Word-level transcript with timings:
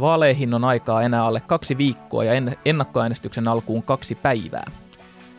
Vaaleihin 0.00 0.54
on 0.54 0.64
aikaa 0.64 1.02
enää 1.02 1.24
alle 1.24 1.40
kaksi 1.40 1.78
viikkoa 1.78 2.24
ja 2.24 2.32
ennakkoäänestyksen 2.64 3.48
alkuun 3.48 3.82
kaksi 3.82 4.14
päivää. 4.14 4.70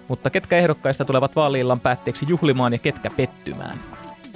Mutta 0.07 0.29
ketkä 0.29 0.57
ehdokkaista 0.57 1.05
tulevat 1.05 1.35
vaaliillan 1.35 1.79
päätteeksi 1.79 2.25
juhlimaan 2.29 2.73
ja 2.73 2.79
ketkä 2.79 3.09
pettymään? 3.09 3.79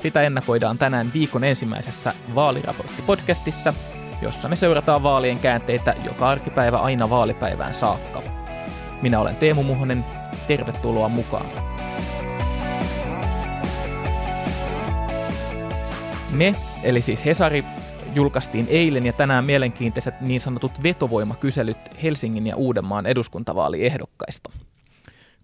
Sitä 0.01 0.21
ennakoidaan 0.21 0.77
tänään 0.77 1.13
viikon 1.13 1.43
ensimmäisessä 1.43 2.13
vaaliraporttipodcastissa, 2.35 3.73
jossa 4.21 4.49
me 4.49 4.55
seurataan 4.55 5.03
vaalien 5.03 5.39
käänteitä 5.39 5.93
joka 6.05 6.29
arkipäivä 6.29 6.77
aina 6.77 7.09
vaalipäivään 7.09 7.73
saakka. 7.73 8.21
Minä 9.01 9.19
olen 9.19 9.35
Teemu 9.35 9.63
Muhonen, 9.63 10.05
tervetuloa 10.47 11.09
mukaan. 11.09 11.45
Me, 16.31 16.55
eli 16.83 17.01
siis 17.01 17.25
Hesari, 17.25 17.65
julkaistiin 18.15 18.67
eilen 18.69 19.05
ja 19.05 19.13
tänään 19.13 19.45
mielenkiintoiset 19.45 20.21
niin 20.21 20.41
sanotut 20.41 20.83
vetovoimakyselyt 20.83 21.77
Helsingin 22.03 22.47
ja 22.47 22.55
Uudenmaan 22.55 23.05
eduskuntavaaliehdokkaista. 23.05 24.51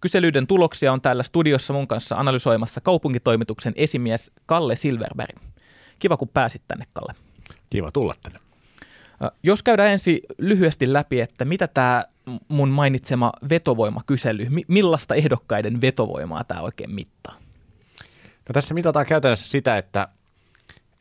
Kyselyiden 0.01 0.47
tuloksia 0.47 0.93
on 0.93 1.01
täällä 1.01 1.23
studiossa 1.23 1.73
mun 1.73 1.87
kanssa 1.87 2.15
analysoimassa 2.15 2.81
kaupungitoimituksen 2.81 3.73
esimies 3.75 4.31
Kalle 4.45 4.75
Silverberg. 4.75 5.35
Kiva, 5.99 6.17
kun 6.17 6.27
pääsit 6.27 6.61
tänne, 6.67 6.85
Kalle. 6.93 7.13
Kiva 7.69 7.91
tulla 7.91 8.13
tänne. 8.23 8.39
Jos 9.43 9.63
käydään 9.63 9.91
ensin 9.91 10.19
lyhyesti 10.37 10.93
läpi, 10.93 11.21
että 11.21 11.45
mitä 11.45 11.67
tämä 11.67 12.03
mun 12.47 12.69
mainitsema 12.69 13.31
vetovoimakysely, 13.49 14.47
millaista 14.67 15.15
ehdokkaiden 15.15 15.81
vetovoimaa 15.81 16.43
tämä 16.43 16.61
oikein 16.61 16.91
mittaa? 16.91 17.35
No 18.49 18.53
tässä 18.53 18.73
mitataan 18.73 19.05
käytännössä 19.05 19.49
sitä, 19.49 19.77
että, 19.77 20.07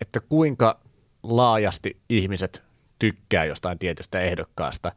että 0.00 0.20
kuinka 0.20 0.80
laajasti 1.28 2.00
ihmiset 2.08 2.62
tykkää 2.98 3.44
jostain 3.44 3.78
tietystä 3.78 4.20
ehdokkaasta, 4.20 4.92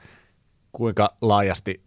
kuinka 0.72 1.16
laajasti 1.22 1.84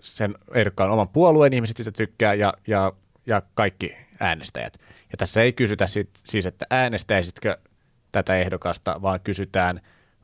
sen 0.00 0.34
ehdokkaan 0.54 0.90
oman 0.90 1.08
puolueen 1.08 1.52
ihmiset 1.52 1.76
sitä 1.76 1.92
tykkää 1.92 2.34
ja, 2.34 2.54
ja, 2.66 2.92
ja 3.26 3.42
kaikki 3.54 3.96
äänestäjät. 4.20 4.78
Ja 5.12 5.16
tässä 5.18 5.42
ei 5.42 5.52
kysytä 5.52 5.86
sit, 5.86 6.10
siis, 6.24 6.46
että 6.46 6.66
äänestäisitkö 6.70 7.58
tätä 8.12 8.36
ehdokasta, 8.36 9.02
vaan 9.02 9.20
kysytään, 9.20 9.80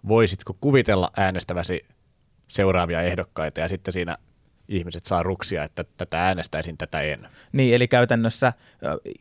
voisitko 0.09 0.57
kuvitella 0.61 1.11
äänestäväsi 1.17 1.85
seuraavia 2.49 3.03
ehdokkaita 3.03 3.61
ja 3.61 3.69
sitten 3.69 3.93
siinä 3.93 4.17
ihmiset 4.69 5.05
saa 5.05 5.23
ruksia, 5.23 5.65
että 5.65 5.85
tätä 5.97 6.27
äänestäisin, 6.27 6.79
tätä 6.79 7.01
en. 7.01 7.29
Niin, 7.53 7.75
eli 7.75 7.89
käytännössä 7.89 8.53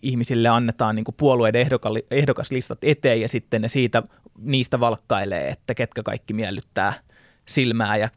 ihmisille 0.01 0.49
annetaan 0.49 0.95
niin 0.95 1.05
puolueiden 1.17 1.67
ehdokaslistat 2.11 2.79
eteen 2.81 3.21
ja 3.21 3.27
sitten 3.27 3.61
ne 3.61 3.67
siitä 3.67 4.03
niistä 4.37 4.79
valkkailee, 4.79 5.49
että 5.49 5.73
ketkä 5.73 6.03
kaikki 6.03 6.33
miellyttää 6.33 6.93
silmää 7.45 7.97
ja 7.97 8.09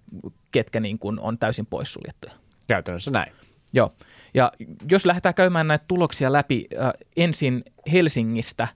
ketkä 0.51 0.81
niin 0.81 0.99
kuin 0.99 1.21
on 1.21 1.39
täysin 1.39 1.67
poissuljettuja. 1.67 2.33
Käytännössä 2.69 3.11
näin. 3.11 3.33
Joo. 3.73 3.91
Ja 4.35 4.53
jos 4.91 5.07
lähdetään 5.07 5.35
käymään 5.35 5.69
näitä 5.69 5.85
tuloksia 5.89 6.33
läpi 6.33 6.67
äh, 6.81 6.93
ensin 7.17 7.65
Helsingistä, 7.93 8.69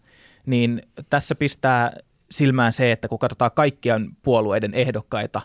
niin 0.46 0.82
tässä 1.10 1.34
pistää 1.34 1.92
silmään 2.30 2.72
se, 2.72 2.92
että 2.92 3.08
kun 3.08 3.18
katsotaan 3.18 3.50
kaikkia 3.54 4.00
puolueiden 4.22 4.74
ehdokkaita, 4.74 5.40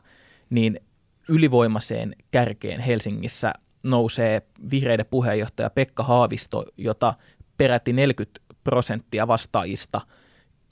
niin 0.50 0.80
ylivoimaseen 1.30 2.16
kärkeen 2.32 2.80
Helsingissä 2.80 3.54
nousee 3.84 4.42
vihreiden 4.72 5.06
puheenjohtaja 5.06 5.70
Pekka 5.70 6.04
Haavisto, 6.04 6.66
jota 6.78 7.14
peräti 7.58 7.94
40 7.94 8.40
prosenttia 8.64 9.28
vastaajista 9.28 10.02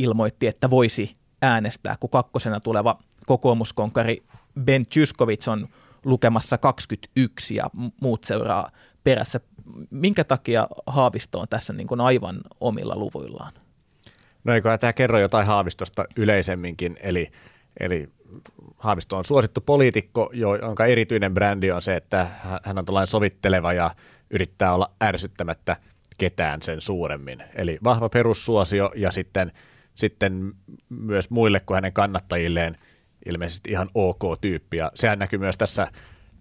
ilmoitti, 0.04 0.48
että 0.48 0.70
voisi 0.70 1.14
äänestää, 1.42 1.96
kun 2.00 2.10
kakkosena 2.10 2.60
tuleva 2.60 3.00
kokoomuskonkari 3.26 4.24
Ben 4.64 4.86
Tyskovits 4.86 5.48
on 5.48 5.68
lukemassa 6.06 6.58
21 6.58 7.56
ja 7.56 7.70
muut 8.02 8.24
seuraa 8.24 8.70
perässä. 9.04 9.40
Minkä 9.92 10.24
takia 10.24 10.68
Haavisto 10.88 11.40
on 11.40 11.48
tässä 11.50 11.74
niin 11.74 11.88
kuin 11.88 12.02
aivan 12.02 12.42
omilla 12.60 12.96
luvuillaan? 12.96 13.54
No 14.44 14.54
eikö 14.54 14.78
tämä 14.78 14.94
kerro 14.94 15.20
jotain 15.20 15.48
Haavistosta 15.48 16.06
yleisemminkin, 16.16 16.98
eli, 17.04 17.32
eli 17.80 18.10
Haavisto 18.78 19.18
on 19.18 19.26
suosittu 19.26 19.62
poliitikko, 19.62 20.32
jonka 20.62 20.86
erityinen 20.86 21.34
brändi 21.34 21.72
on 21.72 21.82
se, 21.82 21.96
että 21.96 22.28
hän 22.64 22.78
on 22.78 22.86
tällainen 22.86 23.08
sovitteleva 23.08 23.74
ja 23.74 23.92
yrittää 24.30 24.74
olla 24.74 24.92
ärsyttämättä 25.04 25.78
ketään 26.18 26.62
sen 26.62 26.82
suuremmin. 26.82 27.44
Eli 27.56 27.80
vahva 27.84 28.10
perussuosio 28.10 28.92
ja 28.96 29.12
sitten, 29.12 29.52
sitten 29.96 30.54
myös 30.90 31.30
muille 31.30 31.60
kuin 31.60 31.76
hänen 31.76 31.94
kannattajilleen 31.94 32.78
ilmeisesti 33.26 33.72
ihan 33.72 33.90
ok 33.94 34.24
tyyppi. 34.42 34.78
Ja 34.78 34.92
sehän 34.96 35.20
näkyy 35.20 35.40
myös 35.40 35.58
tässä 35.58 35.88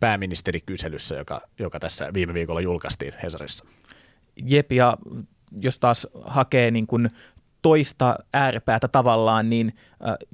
pääministerikyselyssä, 0.01 1.15
joka, 1.15 1.41
joka 1.59 1.81
tässä 1.81 2.11
viime 2.15 2.35
viikolla 2.35 2.61
julkaistiin 2.61 3.13
Hesarissa. 3.23 3.65
Jep, 4.45 4.73
ja 4.73 4.97
jos 5.61 5.79
taas 5.79 6.07
hakee 6.25 6.71
niin 6.71 6.87
kuin 6.87 7.11
toista 7.63 8.17
ääripäätä 8.33 8.89
tavallaan, 8.89 9.51
niin 9.51 9.73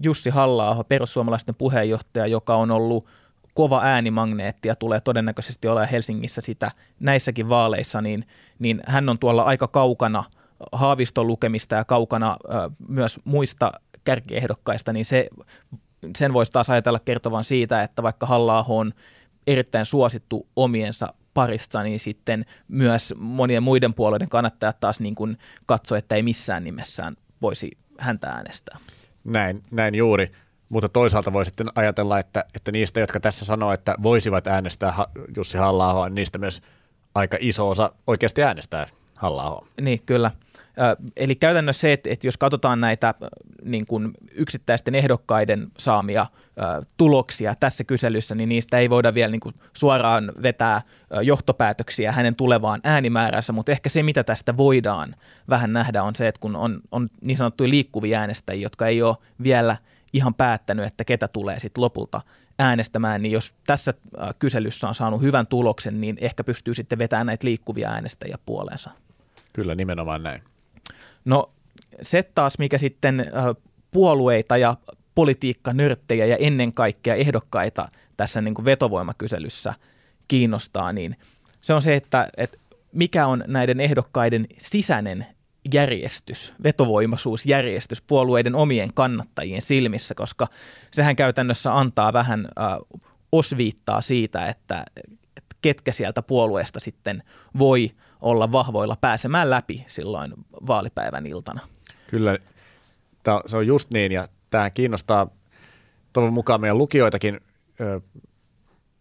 Jussi 0.02 0.30
halla 0.30 0.84
perussuomalaisten 0.88 1.54
puheenjohtaja, 1.54 2.26
joka 2.26 2.56
on 2.56 2.70
ollut 2.70 3.06
kova 3.54 3.80
äänimagneetti 3.82 4.68
ja 4.68 4.76
tulee 4.76 5.00
todennäköisesti 5.00 5.68
olemaan 5.68 5.88
Helsingissä 5.88 6.40
sitä 6.40 6.70
näissäkin 7.00 7.48
vaaleissa, 7.48 8.00
niin, 8.00 8.26
niin 8.58 8.80
hän 8.86 9.08
on 9.08 9.18
tuolla 9.18 9.42
aika 9.42 9.68
kaukana 9.68 10.24
Haaviston 10.72 11.26
lukemista 11.26 11.74
ja 11.74 11.84
kaukana 11.84 12.36
myös 12.88 13.20
muista 13.24 13.72
kärkiehdokkaista, 14.04 14.92
niin 14.92 15.04
se, 15.04 15.28
sen 16.16 16.32
voisi 16.32 16.52
taas 16.52 16.70
ajatella 16.70 16.98
kertovan 16.98 17.44
siitä, 17.44 17.82
että 17.82 18.02
vaikka 18.02 18.26
halla 18.26 18.64
on 18.68 18.92
erittäin 19.46 19.86
suosittu 19.86 20.48
omiensa 20.56 21.08
parissa, 21.34 21.82
niin 21.82 22.00
sitten 22.00 22.44
myös 22.68 23.14
monien 23.18 23.62
muiden 23.62 23.94
puolueiden 23.94 24.28
kannattajat 24.28 24.80
taas 24.80 25.00
niin 25.00 25.14
kuin 25.14 25.38
katso, 25.66 25.96
että 25.96 26.14
ei 26.14 26.22
missään 26.22 26.64
nimessään 26.64 27.16
voisi 27.42 27.70
häntä 27.98 28.28
äänestää. 28.28 28.78
Näin, 29.24 29.62
näin 29.70 29.94
juuri, 29.94 30.32
mutta 30.68 30.88
toisaalta 30.88 31.32
voi 31.32 31.44
sitten 31.44 31.66
ajatella, 31.74 32.18
että, 32.18 32.44
että 32.54 32.72
niistä, 32.72 33.00
jotka 33.00 33.20
tässä 33.20 33.44
sanoo, 33.44 33.72
että 33.72 33.94
voisivat 34.02 34.46
äänestää 34.46 34.94
Jussi 35.36 35.58
halla 35.58 36.08
niistä 36.08 36.38
myös 36.38 36.62
aika 37.14 37.36
iso 37.40 37.68
osa 37.68 37.92
oikeasti 38.06 38.42
äänestää 38.42 38.86
halla 39.14 39.66
Niin, 39.80 40.02
kyllä. 40.06 40.30
Eli 41.16 41.34
käytännössä 41.34 41.80
se, 41.80 41.92
että, 41.92 42.10
että 42.10 42.26
jos 42.26 42.36
katsotaan 42.36 42.80
näitä 42.80 43.14
niin 43.64 43.86
kuin 43.86 44.10
yksittäisten 44.32 44.94
ehdokkaiden 44.94 45.68
saamia 45.78 46.26
tuloksia 46.96 47.54
tässä 47.60 47.84
kyselyssä, 47.84 48.34
niin 48.34 48.48
niistä 48.48 48.78
ei 48.78 48.90
voida 48.90 49.14
vielä 49.14 49.30
niin 49.30 49.40
kuin 49.40 49.54
suoraan 49.72 50.32
vetää 50.42 50.82
johtopäätöksiä 51.22 52.12
hänen 52.12 52.36
tulevaan 52.36 52.80
äänimääränsä, 52.84 53.52
mutta 53.52 53.72
ehkä 53.72 53.88
se, 53.88 54.02
mitä 54.02 54.24
tästä 54.24 54.56
voidaan 54.56 55.14
vähän 55.48 55.72
nähdä, 55.72 56.02
on 56.02 56.16
se, 56.16 56.28
että 56.28 56.40
kun 56.40 56.56
on, 56.56 56.80
on 56.90 57.08
niin 57.24 57.36
sanottuja 57.36 57.70
liikkuvia 57.70 58.20
äänestäjiä, 58.20 58.62
jotka 58.62 58.86
ei 58.86 59.02
ole 59.02 59.16
vielä 59.42 59.76
ihan 60.12 60.34
päättänyt, 60.34 60.86
että 60.86 61.04
ketä 61.04 61.28
tulee 61.28 61.58
sitten 61.58 61.82
lopulta 61.82 62.20
äänestämään, 62.58 63.22
niin 63.22 63.32
jos 63.32 63.54
tässä 63.66 63.94
kyselyssä 64.38 64.88
on 64.88 64.94
saanut 64.94 65.22
hyvän 65.22 65.46
tuloksen, 65.46 66.00
niin 66.00 66.16
ehkä 66.20 66.44
pystyy 66.44 66.74
sitten 66.74 66.98
vetämään 66.98 67.26
näitä 67.26 67.46
liikkuvia 67.46 67.90
äänestäjiä 67.90 68.36
puoleensa. 68.46 68.90
Kyllä, 69.54 69.74
nimenomaan 69.74 70.22
näin. 70.22 70.42
No 71.28 71.52
se 72.02 72.22
taas, 72.22 72.58
mikä 72.58 72.78
sitten 72.78 73.26
puolueita 73.90 74.56
ja 74.56 74.76
politiikkanörttejä 75.14 76.26
ja 76.26 76.36
ennen 76.36 76.72
kaikkea 76.72 77.14
ehdokkaita 77.14 77.88
tässä 78.16 78.40
niin 78.40 78.54
kuin 78.54 78.64
vetovoimakyselyssä 78.64 79.74
kiinnostaa, 80.28 80.92
niin 80.92 81.16
se 81.60 81.74
on 81.74 81.82
se, 81.82 81.94
että, 81.94 82.28
että 82.36 82.58
mikä 82.92 83.26
on 83.26 83.44
näiden 83.46 83.80
ehdokkaiden 83.80 84.46
sisäinen 84.58 85.26
järjestys, 85.72 86.52
vetovoimaisuusjärjestys 86.62 88.02
puolueiden 88.02 88.54
omien 88.54 88.94
kannattajien 88.94 89.62
silmissä, 89.62 90.14
koska 90.14 90.46
sehän 90.90 91.16
käytännössä 91.16 91.78
antaa 91.78 92.12
vähän 92.12 92.48
äh, 92.60 92.78
osviittaa 93.32 94.00
siitä, 94.00 94.46
että, 94.46 94.84
että 95.36 95.56
ketkä 95.62 95.92
sieltä 95.92 96.22
puolueesta 96.22 96.80
sitten 96.80 97.22
voi 97.58 97.90
olla 98.20 98.52
vahvoilla 98.52 98.96
pääsemään 99.00 99.50
läpi 99.50 99.84
silloin 99.86 100.32
vaalipäivän 100.66 101.26
iltana. 101.26 101.60
Kyllä, 102.06 102.38
se 103.46 103.56
on 103.56 103.66
just 103.66 103.90
niin 103.90 104.12
ja 104.12 104.28
tämä 104.50 104.70
kiinnostaa 104.70 105.28
toivon 106.12 106.32
mukaan 106.32 106.60
meidän 106.60 106.78
lukijoitakin 106.78 107.40
ö, 107.80 108.00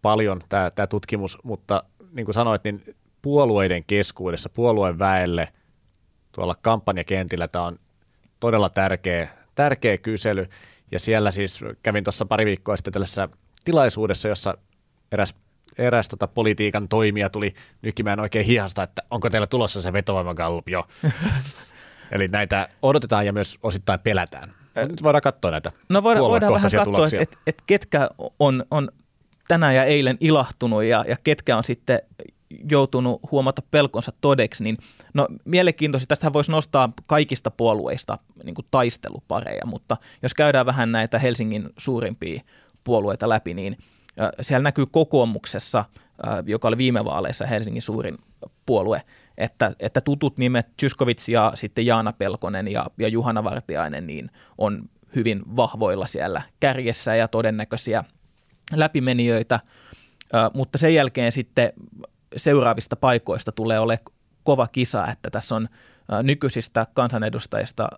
paljon 0.01 0.41
tämä, 0.49 0.71
tämä 0.71 0.87
tutkimus, 0.87 1.37
mutta 1.43 1.83
niin 2.11 2.25
kuin 2.25 2.33
sanoit, 2.33 2.63
niin 2.63 2.95
puolueiden 3.21 3.83
keskuudessa, 3.83 4.49
puolueen 4.49 4.99
väelle 4.99 5.47
tuolla 6.31 6.55
kampanjakentillä 6.61 7.47
tämä 7.47 7.65
on 7.65 7.79
todella 8.39 8.69
tärkeä, 8.69 9.27
tärkeä 9.55 9.97
kysely 9.97 10.49
ja 10.91 10.99
siellä 10.99 11.31
siis 11.31 11.59
kävin 11.83 12.03
tuossa 12.03 12.25
pari 12.25 12.45
viikkoa 12.45 12.75
sitten 12.75 12.93
tällaisessa 12.93 13.29
tilaisuudessa, 13.65 14.27
jossa 14.27 14.57
eräs 15.11 15.35
eräs 15.77 16.07
tota 16.07 16.27
politiikan 16.27 16.87
toimija 16.87 17.29
tuli 17.29 17.53
nykimään 17.81 18.19
oikein 18.19 18.45
hihasta, 18.45 18.83
että 18.83 19.03
onko 19.11 19.29
teillä 19.29 19.47
tulossa 19.47 19.81
se 19.81 19.93
vetovoimagallup 19.93 20.69
jo. 20.69 20.87
Eli 22.11 22.27
näitä 22.27 22.69
odotetaan 22.81 23.25
ja 23.25 23.33
myös 23.33 23.57
osittain 23.63 23.99
pelätään. 23.99 24.53
Nyt 24.75 25.03
voidaan 25.03 25.21
katsoa 25.21 25.51
näitä 25.51 25.71
No 25.89 26.03
voidaan, 26.03 26.25
voidaan 26.25 26.53
vähän 26.53 26.71
katsoa, 26.71 27.05
että 27.05 27.21
et, 27.21 27.37
et 27.47 27.63
ketkä 27.67 28.09
on, 28.39 28.65
on 28.71 28.89
tänään 29.47 29.75
ja 29.75 29.83
eilen 29.83 30.17
ilahtunut 30.19 30.83
ja, 30.83 31.05
ja 31.07 31.17
ketkä 31.23 31.57
on 31.57 31.63
sitten 31.63 32.01
joutunut 32.71 33.21
huomata 33.31 33.61
pelkonsa 33.71 34.11
todeksi, 34.21 34.63
niin 34.63 34.77
no 35.13 35.27
mielenkiintoista, 35.45 36.07
tästähän 36.07 36.33
voisi 36.33 36.51
nostaa 36.51 36.93
kaikista 37.05 37.51
puolueista 37.51 38.17
niin 38.43 38.55
kuin 38.55 38.65
taistelupareja, 38.71 39.65
mutta 39.65 39.97
jos 40.23 40.33
käydään 40.33 40.65
vähän 40.65 40.91
näitä 40.91 41.19
Helsingin 41.19 41.69
suurimpia 41.77 42.41
puolueita 42.83 43.29
läpi, 43.29 43.53
niin 43.53 43.77
siellä 44.41 44.63
näkyy 44.63 44.85
kokoomuksessa, 44.91 45.85
joka 46.45 46.67
oli 46.67 46.77
viime 46.77 47.05
vaaleissa 47.05 47.45
Helsingin 47.45 47.81
suurin 47.81 48.17
puolue, 48.65 49.01
että, 49.37 49.71
että 49.79 50.01
tutut 50.01 50.37
nimet 50.37 50.69
Tyskovits 50.77 51.29
ja 51.29 51.51
sitten 51.55 51.85
Jaana 51.85 52.13
Pelkonen 52.13 52.67
ja, 52.67 52.85
ja 52.97 53.07
Juhana 53.07 53.43
Vartiainen 53.43 54.07
niin 54.07 54.31
on 54.57 54.89
hyvin 55.15 55.41
vahvoilla 55.55 56.05
siellä 56.05 56.41
kärjessä 56.59 57.15
ja 57.15 57.27
todennäköisiä 57.27 58.03
läpimenijöitä, 58.73 59.59
mutta 60.53 60.77
sen 60.77 60.93
jälkeen 60.93 61.31
sitten 61.31 61.73
seuraavista 62.35 62.95
paikoista 62.95 63.51
tulee 63.51 63.79
ole 63.79 63.99
kova 64.43 64.67
kisa, 64.67 65.07
että 65.07 65.29
tässä 65.29 65.55
on 65.55 65.67
nykyisistä 66.23 66.87
kansanedustajista 66.93 67.89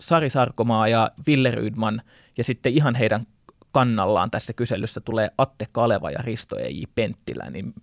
Sari 0.00 0.30
Sarkomaa 0.30 0.88
ja 0.88 1.10
Ville 1.26 1.50
Rydman 1.50 2.02
ja 2.38 2.44
sitten 2.44 2.72
ihan 2.72 2.94
heidän 2.94 3.26
kannallaan 3.72 4.30
tässä 4.30 4.52
kyselyssä 4.52 5.00
tulee 5.00 5.30
Atte 5.38 5.66
Kaleva 5.72 6.10
ja 6.10 6.22
Risto 6.22 6.58
E.J. 6.58 6.82
Penttilä, 6.94 7.50
niin 7.50 7.74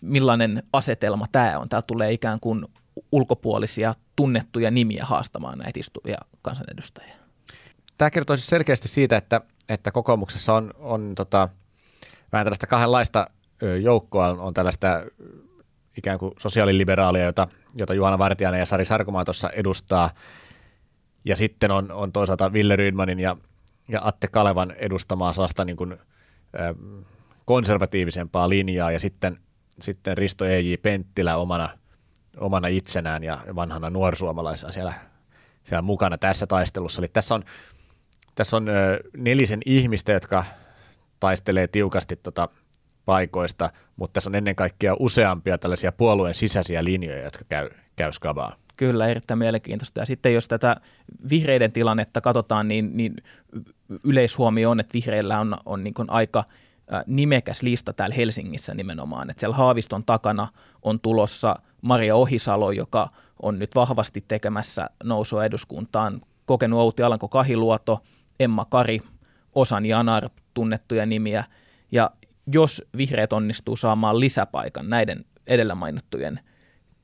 millainen 0.00 0.62
asetelma 0.72 1.26
tämä 1.32 1.58
on? 1.58 1.68
Täällä 1.68 1.86
tulee 1.86 2.12
ikään 2.12 2.40
kuin 2.40 2.66
ulkopuolisia 3.12 3.94
tunnettuja 4.16 4.70
nimiä 4.70 5.04
haastamaan 5.04 5.58
näitä 5.58 5.80
istuvia 5.80 6.18
kansanedustajia. 6.42 7.16
Tämä 7.98 8.10
kertoo 8.10 8.36
siis 8.36 8.46
selkeästi 8.46 8.88
siitä, 8.88 9.16
että, 9.16 9.40
että 9.68 9.90
kokoomuksessa 9.90 10.54
on, 10.54 10.70
on 10.78 11.12
tota, 11.14 11.48
vähän 12.32 12.44
tällaista 12.44 12.66
kahdenlaista 12.66 13.26
joukkoa, 13.82 14.28
on, 14.28 14.40
on 14.40 14.54
tällaista 14.54 14.88
ikään 15.96 16.18
kuin 16.18 16.32
sosiaaliliberaalia, 16.38 17.24
jota, 17.24 17.48
jota 17.74 17.94
Juhana 17.94 18.18
Vartiainen 18.18 18.58
ja 18.58 18.66
Sari 18.66 18.84
Sarkomaa 18.84 19.24
tuossa 19.24 19.50
edustaa, 19.50 20.10
ja 21.24 21.36
sitten 21.36 21.70
on, 21.70 21.92
on 21.92 22.12
toisaalta 22.12 22.52
Ville 22.52 22.76
Rydmanin 22.76 23.20
ja, 23.20 23.36
ja 23.88 24.00
Atte 24.04 24.28
Kalevan 24.28 24.70
edustamaa 24.70 25.32
sellaista 25.32 25.64
niin 25.64 25.76
kuin, 25.76 25.96
konservatiivisempaa 27.44 28.48
linjaa, 28.48 28.90
ja 28.90 28.98
sitten 29.00 29.38
sitten 29.80 30.18
Risto 30.18 30.44
E.J. 30.44 30.74
Penttilä 30.82 31.36
omana, 31.36 31.68
omana 32.36 32.68
itsenään 32.68 33.24
ja 33.24 33.38
vanhana 33.54 33.90
nuorsuomalaisena 33.90 34.72
siellä, 34.72 34.92
siellä 35.62 35.82
mukana 35.82 36.18
tässä 36.18 36.46
taistelussa. 36.46 37.00
Eli 37.00 37.08
tässä 37.08 37.34
on, 37.34 37.44
tässä 38.34 38.56
on 38.56 38.66
nelisen 39.16 39.60
ihmistä, 39.66 40.12
jotka 40.12 40.44
taistelee 41.20 41.66
tiukasti 41.66 42.16
tota 42.16 42.48
paikoista, 43.04 43.70
mutta 43.96 44.12
tässä 44.14 44.30
on 44.30 44.34
ennen 44.34 44.56
kaikkea 44.56 44.96
useampia 44.98 45.58
tällaisia 45.58 45.92
puolueen 45.92 46.34
sisäisiä 46.34 46.84
linjoja, 46.84 47.24
jotka 47.24 47.44
käy, 47.48 47.68
käy 47.96 48.12
skabaa. 48.12 48.56
Kyllä, 48.76 49.06
erittäin 49.08 49.38
mielenkiintoista. 49.38 50.00
Ja 50.00 50.06
sitten 50.06 50.34
jos 50.34 50.48
tätä 50.48 50.76
vihreiden 51.30 51.72
tilannetta 51.72 52.20
katsotaan, 52.20 52.68
niin, 52.68 52.96
niin 52.96 53.16
yleishuomio 54.04 54.70
on, 54.70 54.80
että 54.80 54.94
vihreillä 54.94 55.40
on, 55.40 55.56
on 55.64 55.84
niin 55.84 55.94
aika– 56.08 56.44
nimekäs 57.06 57.62
lista 57.62 57.92
täällä 57.92 58.14
Helsingissä 58.14 58.74
nimenomaan. 58.74 59.30
Että 59.30 59.40
siellä 59.40 59.56
Haaviston 59.56 60.04
takana 60.04 60.48
on 60.82 61.00
tulossa 61.00 61.56
Maria 61.82 62.16
Ohisalo, 62.16 62.70
joka 62.70 63.08
on 63.42 63.58
nyt 63.58 63.74
vahvasti 63.74 64.24
tekemässä 64.28 64.90
nousua 65.04 65.44
eduskuntaan. 65.44 66.20
Kokenut 66.44 66.80
Outi 66.80 67.02
Alanko 67.02 67.28
Kahiluoto, 67.28 67.98
Emma 68.40 68.64
Kari, 68.64 69.00
Osan 69.54 69.86
Janar, 69.86 70.30
tunnettuja 70.54 71.06
nimiä. 71.06 71.44
Ja 71.92 72.10
jos 72.52 72.82
vihreät 72.96 73.32
onnistuu 73.32 73.76
saamaan 73.76 74.20
lisäpaikan 74.20 74.90
näiden 74.90 75.24
edellä 75.46 75.74
mainittujen 75.74 76.40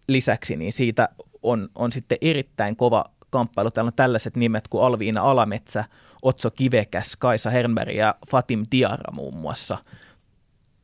lisäksi, 0.08 0.56
niin 0.56 0.72
siitä 0.72 1.08
on, 1.42 1.68
on 1.74 1.92
sitten 1.92 2.18
erittäin 2.20 2.76
kova 2.76 3.04
kamppailu. 3.30 3.70
Täällä 3.70 3.88
on 3.88 3.94
tällaiset 3.94 4.36
nimet 4.36 4.68
kuin 4.68 4.84
Alviina 4.84 5.22
Alametsä, 5.22 5.84
Otso 6.22 6.50
Kivekäs, 6.50 7.16
Kaisa 7.16 7.50
Hernberg 7.50 7.94
ja 7.94 8.14
Fatim 8.30 8.66
Diara 8.72 9.12
muun 9.12 9.36
muassa. 9.36 9.78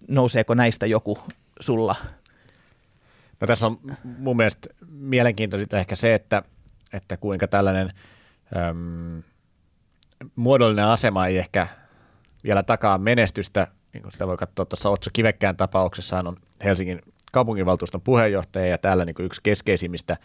Nouseeko 0.08 0.55
näistä 0.55 0.87
joku 0.87 1.19
sulla? 1.61 1.96
No 3.40 3.46
tässä 3.46 3.67
on 3.67 3.81
mun 4.02 4.37
mielestä 4.37 4.69
mielenkiintoista 4.88 5.79
ehkä 5.79 5.96
se, 5.96 6.14
että, 6.14 6.43
että 6.93 7.17
kuinka 7.17 7.49
tällainen 7.49 7.90
äm, 8.56 9.23
muodollinen 10.37 10.85
asema 10.85 11.26
ei 11.26 11.38
ehkä 11.38 11.67
vielä 12.44 12.62
takaa 12.62 12.99
menestystä, 12.99 13.67
niin 13.93 14.02
kuin 14.02 14.12
sitä 14.12 14.26
voi 14.26 14.37
katsoa 14.37 14.64
tuossa 14.64 14.91
Otso 14.91 15.11
Kivekkään 15.12 15.56
tapauksessa, 15.56 16.17
hän 16.17 16.26
on 16.26 16.37
Helsingin 16.64 17.02
kaupunginvaltuuston 17.32 18.00
puheenjohtaja 18.00 18.67
ja 18.67 18.79
täällä 18.79 19.05
niin 19.05 19.17
yksi 19.19 19.41
keskeisimmistä 19.43 20.17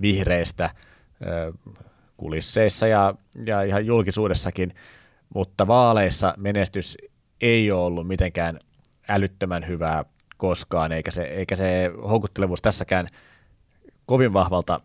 vihreistä 0.00 0.70
kulisseissa 2.18 2.86
ja, 2.86 3.14
ja 3.46 3.62
ihan 3.62 3.86
julkisuudessakin, 3.86 4.74
mutta 5.34 5.66
vaaleissa 5.66 6.34
menestys 6.36 6.96
ei 7.40 7.70
ole 7.70 7.84
ollut 7.84 8.06
mitenkään 8.06 8.58
älyttömän 9.08 9.66
hyvää 9.66 10.04
koskaan, 10.36 10.92
eikä 10.92 11.10
se, 11.10 11.22
eikä 11.22 11.56
se 11.56 11.90
houkuttelevuus 12.08 12.62
tässäkään 12.62 13.08
kovin 14.06 14.32
vahvalta, 14.32 14.80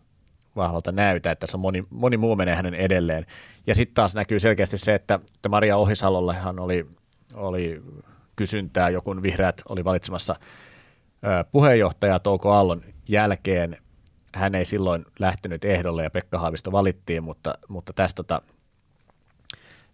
vahvalta 0.56 0.92
näytä, 0.92 1.30
että 1.30 1.46
se 1.46 1.56
on 1.56 1.60
moni, 1.60 1.84
moni 1.90 2.16
muu 2.16 2.36
menee 2.36 2.54
hänen 2.54 2.74
edelleen. 2.74 3.26
Ja 3.66 3.74
sitten 3.74 3.94
taas 3.94 4.14
näkyy 4.14 4.40
selkeästi 4.40 4.78
se, 4.78 4.94
että, 4.94 5.18
että 5.34 5.48
Maria 5.48 5.76
Ohisalollehan 5.76 6.58
oli, 6.58 6.86
oli 7.34 7.82
kysyntää, 8.36 8.90
joku 8.90 9.22
vihreät 9.22 9.62
oli 9.68 9.84
valitsemassa 9.84 10.36
puheenjohtaja 11.52 12.18
Touko 12.18 12.52
Aallon 12.52 12.82
jälkeen, 13.08 13.76
hän 14.34 14.54
ei 14.54 14.64
silloin 14.64 15.06
lähtenyt 15.18 15.64
ehdolle 15.64 16.02
ja 16.02 16.10
Pekka 16.10 16.38
Haavisto 16.38 16.72
valittiin, 16.72 17.24
mutta, 17.24 17.54
mutta 17.68 17.92
tästä, 17.92 18.16
tota, 18.16 18.42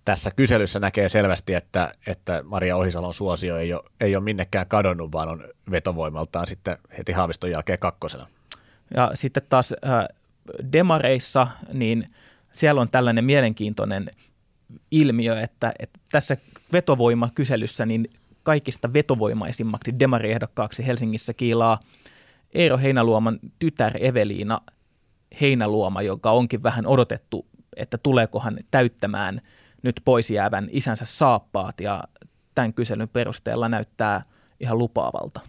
tässä 0.05 0.31
kyselyssä 0.31 0.81
näkee 0.81 1.09
selvästi, 1.09 1.55
että, 1.55 1.93
että 2.07 2.43
Maria 2.45 2.77
Ohisalon 2.77 3.15
suosio 3.15 3.57
ei 3.57 3.73
ole, 3.73 3.83
ei 4.01 4.17
ole 4.17 4.25
minnekään 4.25 4.69
kadonnut, 4.69 5.13
vaan 5.13 5.29
on 5.29 5.49
vetovoimaltaan 5.71 6.47
sitten 6.47 6.79
heti 6.99 7.13
Haaviston 7.13 7.51
jälkeen 7.51 7.79
kakkosena. 7.79 8.27
Ja 8.97 9.11
sitten 9.15 9.43
taas 9.49 9.75
äh, 9.87 10.05
demareissa, 10.73 11.47
niin 11.73 12.07
siellä 12.51 12.81
on 12.81 12.89
tällainen 12.89 13.25
mielenkiintoinen 13.25 14.11
ilmiö, 14.91 15.41
että, 15.41 15.73
että 15.79 16.01
tässä 16.11 16.37
vetovoimakyselyssä 16.73 17.87
niin 17.87 18.11
kaikista 18.43 18.93
vetovoimaisimmaksi 18.93 19.99
demariehdokkaaksi 19.99 20.87
Helsingissä 20.87 21.35
kiilaa– 21.35 21.79
Eero 22.54 22.78
Heinaluoman 22.78 23.38
tytär 23.59 23.92
Eveliina 24.00 24.61
Heinaluoma, 25.40 26.02
joka 26.02 26.30
onkin 26.30 26.62
vähän 26.62 26.87
odotettu, 26.87 27.47
että 27.76 27.99
tuleeko 27.99 28.40
hän 28.40 28.59
täyttämään 28.71 29.40
nyt 29.83 30.00
pois 30.04 30.30
jäävän 30.30 30.69
isänsä 30.71 31.04
saappaat 31.04 31.80
ja 31.80 32.02
tämän 32.54 32.75
kyselyn 32.75 33.09
perusteella 33.09 33.69
näyttää 33.69 34.23
ihan 34.61 34.78
lupaavalta. 34.78 35.40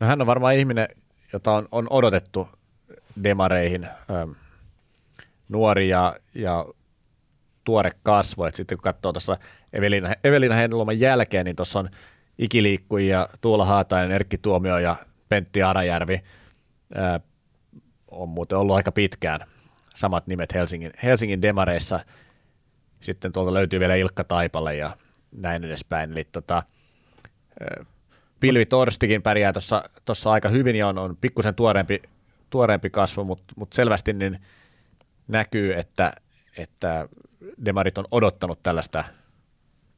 No 0.00 0.06
hän 0.06 0.20
on 0.20 0.26
varmaan 0.26 0.54
ihminen, 0.54 0.88
jota 1.32 1.52
on, 1.52 1.68
on 1.72 1.86
odotettu 1.90 2.48
demareihin, 3.24 3.84
ähm, 3.84 4.30
nuori 5.48 5.88
ja, 5.88 6.16
ja 6.34 6.66
tuore 7.64 7.90
kasvo. 8.02 8.46
Et 8.46 8.54
sitten 8.54 8.78
kun 8.78 8.82
katsoo 8.82 9.12
tuossa 9.12 9.36
Evelina, 9.72 10.14
Evelina 10.24 10.54
Heinäluoman 10.54 11.00
jälkeen, 11.00 11.44
niin 11.44 11.56
tuossa 11.56 11.78
on 11.78 11.90
ikiliikkujia 12.38 13.28
Tuula 13.40 13.64
Haatainen, 13.64 14.12
Erkki 14.12 14.38
Tuomio 14.38 14.78
ja 14.78 14.96
Pentti 15.28 15.62
Arajärvi 15.62 16.20
ää, 16.94 17.20
on 18.10 18.28
muuten 18.28 18.58
ollut 18.58 18.76
aika 18.76 18.92
pitkään 18.92 19.40
samat 19.94 20.26
nimet 20.26 20.54
Helsingin, 20.54 20.90
Helsingin 21.02 21.42
demareissa. 21.42 22.00
Sitten 23.00 23.32
tuolta 23.32 23.54
löytyy 23.54 23.80
vielä 23.80 23.94
Ilkka 23.94 24.24
Taipale 24.24 24.76
ja 24.76 24.96
näin 25.32 25.64
edespäin. 25.64 26.12
Eli 26.12 26.24
tota, 26.24 26.62
Pilvi 28.40 28.66
Torstikin 28.66 29.22
pärjää 29.22 29.52
tuossa 30.04 30.32
aika 30.32 30.48
hyvin 30.48 30.76
ja 30.76 30.88
on, 30.88 30.98
on 30.98 31.16
pikkusen 31.16 31.54
tuoreempi, 31.54 32.02
tuoreempi 32.50 32.90
kasvu, 32.90 33.24
mutta 33.24 33.54
mut 33.56 33.72
selvästi 33.72 34.12
niin 34.12 34.38
näkyy, 35.28 35.74
että, 35.74 36.12
että 36.58 37.08
demarit 37.64 37.98
on 37.98 38.06
odottanut 38.10 38.62
tällaista, 38.62 39.04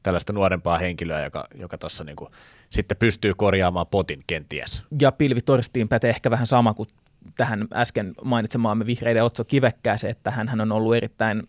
tällaista 0.02 0.33
nuorempaa 0.33 0.78
henkilöä, 0.78 1.25
joka, 1.25 1.45
joka 1.55 1.78
tuossa 1.78 2.05
niinku 2.05 2.31
sitten 2.71 2.97
pystyy 2.97 3.35
korjaamaan 3.35 3.87
potin 3.87 4.23
kenties. 4.26 4.85
Ja 5.00 5.12
Pilvi 5.12 5.40
Torstiin 5.40 5.88
pätee 5.88 6.11
ehkä 6.11 6.31
vähän 6.31 6.47
sama 6.47 6.75
kuin 6.75 6.88
tähän 7.37 7.67
äsken 7.73 8.14
mainitsemaamme 8.25 8.87
vihreiden 8.87 9.25
Otso 9.25 9.45
Kivekkääseen, 9.45 10.11
että 10.11 10.31
hän 10.31 10.61
on 10.61 10.73
ollut 10.73 10.97
erittäin 10.97 11.43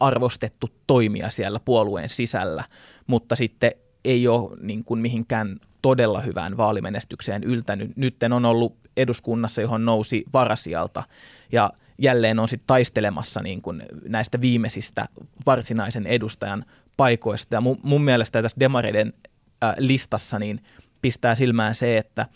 arvostettu 0.00 0.68
toimija 0.86 1.30
siellä 1.30 1.60
puolueen 1.64 2.08
sisällä, 2.08 2.64
mutta 3.06 3.36
sitten 3.36 3.72
ei 4.04 4.28
ole 4.28 4.56
niin 4.60 4.84
kuin 4.84 5.00
mihinkään 5.00 5.60
todella 5.82 6.20
hyvään 6.20 6.56
vaalimenestykseen 6.56 7.44
yltänyt. 7.44 7.96
Nyt 7.96 8.16
on 8.34 8.44
ollut 8.44 8.76
eduskunnassa, 8.96 9.60
johon 9.60 9.84
nousi 9.84 10.24
varasialta 10.32 11.02
ja 11.52 11.72
jälleen 11.98 12.38
on 12.38 12.48
sitten 12.48 12.66
taistelemassa 12.66 13.42
niin 13.42 13.62
kuin 13.62 13.82
näistä 14.08 14.40
viimeisistä 14.40 15.08
varsinaisen 15.46 16.06
edustajan 16.06 16.64
paikoista. 16.96 17.54
Ja 17.54 17.60
mun, 17.60 17.78
mun 17.82 18.04
mielestä 18.04 18.42
tässä 18.42 18.60
demareiden 18.60 19.12
äh, 19.64 19.74
listassa 19.78 20.38
niin 20.38 20.60
pistää 21.02 21.34
silmään 21.34 21.74
se, 21.74 21.98
että, 21.98 22.26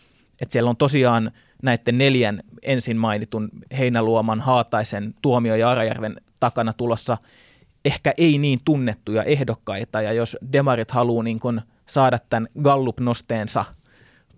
että 0.40 0.52
siellä 0.52 0.70
on 0.70 0.76
tosiaan 0.76 1.30
näiden 1.62 1.98
neljän 1.98 2.40
ensin 2.62 2.96
mainitun 2.96 3.48
Heinäluoman, 3.78 4.40
Haataisen, 4.40 5.14
Tuomio 5.22 5.54
ja 5.54 5.70
Arajärven 5.70 6.16
takana 6.40 6.72
tulossa 6.72 7.16
ehkä 7.84 8.14
ei 8.18 8.38
niin 8.38 8.60
tunnettuja 8.64 9.22
ehdokkaita. 9.22 10.02
Ja 10.02 10.12
jos 10.12 10.36
demarit 10.52 10.90
haluaa 10.90 11.22
niin 11.22 11.40
kun 11.40 11.62
saada 11.86 12.18
tämän 12.30 12.48
Gallup-nosteensa 12.62 13.64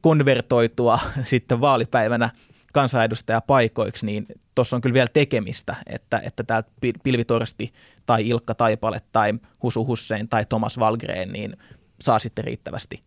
konvertoitua 0.01 0.99
sitten 1.25 1.61
vaalipäivänä 1.61 2.31
kansanedustajapaikoiksi, 2.79 4.07
niin 4.07 4.27
tuossa 4.55 4.77
on 4.77 4.81
kyllä 4.81 4.95
vielä 4.95 5.09
tekemistä, 5.13 5.77
että, 5.87 6.21
että 6.25 6.45
täältä 6.45 6.71
Pilvi 7.03 7.25
Torsti 7.25 7.73
tai 8.07 8.29
Ilkka 8.29 8.55
Taipale 8.55 9.01
tai 9.13 9.33
Husu 9.63 9.87
Hussein 9.87 10.29
tai 10.29 10.45
Thomas 10.49 10.79
Valgren 10.79 11.33
niin 11.33 11.57
saa 12.01 12.19
sitten 12.19 12.45
riittävästi 12.45 13.01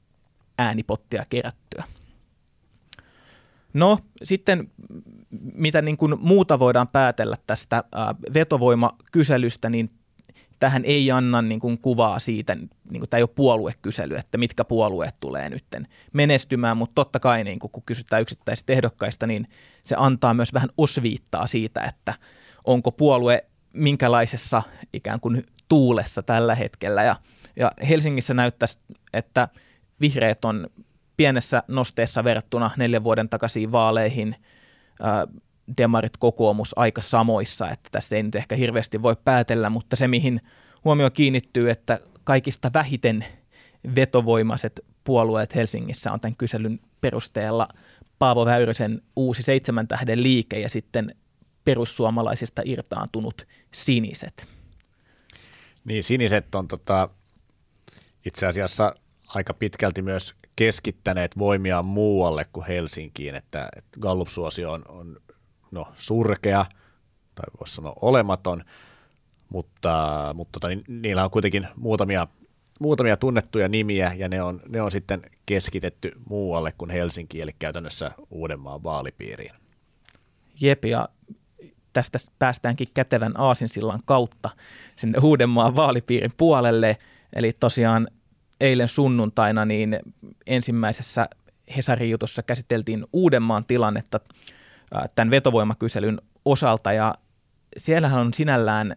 äänipottia 0.57 1.25
kerättyä. 1.29 1.83
No 3.73 3.99
sitten 4.23 4.71
mitä 5.53 5.81
niin 5.81 5.97
kuin 5.97 6.15
muuta 6.19 6.59
voidaan 6.59 6.87
päätellä 6.87 7.37
tästä 7.47 7.83
vetovoimakyselystä, 8.33 9.69
niin 9.69 9.89
tähän 10.61 10.85
ei 10.85 11.11
anna 11.11 11.41
niin 11.41 11.59
kuin 11.59 11.77
kuvaa 11.77 12.19
siitä, 12.19 12.55
niin 12.55 12.69
kuin, 12.99 13.09
tämä 13.09 13.17
ei 13.19 13.23
ole 13.23 13.29
puoluekysely, 13.35 14.15
että 14.15 14.37
mitkä 14.37 14.65
puolueet 14.65 15.15
tulee 15.19 15.49
nyt 15.49 15.65
menestymään, 16.13 16.77
mutta 16.77 16.95
totta 16.95 17.19
kai 17.19 17.43
niin 17.43 17.59
kuin, 17.59 17.71
kun 17.71 17.83
kysytään 17.85 18.21
yksittäisistä 18.21 18.73
ehdokkaista, 18.73 19.27
niin 19.27 19.47
se 19.81 19.95
antaa 19.97 20.33
myös 20.33 20.53
vähän 20.53 20.69
osviittaa 20.77 21.47
siitä, 21.47 21.81
että 21.81 22.13
onko 22.63 22.91
puolue 22.91 23.45
minkälaisessa 23.73 24.61
ikään 24.93 25.19
kuin 25.19 25.43
tuulessa 25.67 26.23
tällä 26.23 26.55
hetkellä. 26.55 27.03
Ja, 27.03 27.15
ja 27.55 27.71
Helsingissä 27.89 28.33
näyttäisi, 28.33 28.79
että 29.13 29.47
vihreät 30.01 30.45
on 30.45 30.67
pienessä 31.17 31.63
nosteessa 31.67 32.23
verrattuna 32.23 32.71
neljän 32.77 33.03
vuoden 33.03 33.29
takaisiin 33.29 33.71
vaaleihin, 33.71 34.35
demarit 35.77 36.17
kokoomus 36.17 36.77
aika 36.77 37.01
samoissa, 37.01 37.69
että 37.69 37.89
tässä 37.91 38.15
ei 38.15 38.23
nyt 38.23 38.35
ehkä 38.35 38.55
hirveästi 38.55 39.01
voi 39.01 39.15
päätellä, 39.25 39.69
mutta 39.69 39.95
se 39.95 40.07
mihin 40.07 40.41
huomio 40.85 41.09
kiinnittyy, 41.09 41.69
että 41.69 41.99
kaikista 42.23 42.71
vähiten 42.73 43.25
vetovoimaiset 43.95 44.85
puolueet 45.03 45.55
Helsingissä 45.55 46.11
on 46.11 46.19
tämän 46.19 46.35
kyselyn 46.35 46.79
perusteella 47.01 47.67
Paavo 48.19 48.45
Väyrysen 48.45 49.01
uusi 49.15 49.43
seitsemän 49.43 49.87
tähden 49.87 50.23
liike 50.23 50.59
ja 50.59 50.69
sitten 50.69 51.15
perussuomalaisista 51.63 52.61
irtaantunut 52.65 53.47
siniset. 53.73 54.47
Niin, 55.85 56.03
siniset 56.03 56.55
on 56.55 56.67
tota, 56.67 57.09
itse 58.25 58.47
asiassa 58.47 58.95
aika 59.27 59.53
pitkälti 59.53 60.01
myös 60.01 60.35
keskittäneet 60.55 61.37
voimiaan 61.37 61.85
muualle 61.85 62.45
kuin 62.53 62.67
Helsinkiin, 62.67 63.35
että, 63.35 63.69
että 63.77 63.99
Gallup-suosio 63.99 64.71
on, 64.71 64.81
on 64.87 65.17
no, 65.71 65.87
surkea 65.95 66.65
tai 67.35 67.45
voisi 67.59 67.75
sanoa 67.75 67.93
olematon, 68.01 68.63
mutta, 69.49 70.31
mutta 70.33 70.59
tota, 70.59 70.67
niin, 70.67 70.83
niillä 70.87 71.23
on 71.23 71.31
kuitenkin 71.31 71.67
muutamia, 71.75 72.27
muutamia 72.79 73.17
tunnettuja 73.17 73.67
nimiä 73.67 74.11
ja 74.17 74.29
ne 74.29 74.43
on, 74.43 74.61
ne 74.69 74.81
on 74.81 74.91
sitten 74.91 75.21
keskitetty 75.45 76.11
muualle 76.29 76.71
kuin 76.77 76.91
Helsinki, 76.91 77.41
eli 77.41 77.51
käytännössä 77.59 78.11
Uudenmaan 78.29 78.83
vaalipiiriin. 78.83 79.51
Jep, 80.61 80.85
ja 80.85 81.09
tästä 81.93 82.17
päästäänkin 82.39 82.87
kätevän 82.93 83.33
aasinsillan 83.37 83.99
kautta 84.05 84.49
sinne 84.95 85.19
Uudenmaan 85.19 85.75
vaalipiirin 85.75 86.33
puolelle. 86.37 86.97
Eli 87.33 87.53
tosiaan 87.59 88.07
eilen 88.61 88.87
sunnuntaina 88.87 89.65
niin 89.65 89.99
ensimmäisessä 90.47 91.29
Hesarin 91.75 92.09
jutussa 92.09 92.43
käsiteltiin 92.43 93.05
Uudenmaan 93.13 93.63
tilannetta 93.67 94.19
tämän 95.15 95.31
vetovoimakyselyn 95.31 96.21
osalta 96.45 96.93
ja 96.93 97.15
siellähän 97.77 98.19
on 98.19 98.33
sinällään 98.33 98.95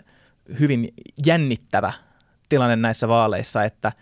hyvin 0.60 0.88
jännittävä 1.26 1.92
tilanne 2.48 2.76
näissä 2.76 3.08
vaaleissa, 3.08 3.64
että 3.64 3.92